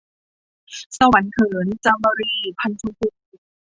[0.97, 3.07] สวรรค์เหิน- จามรี พรรณชมพู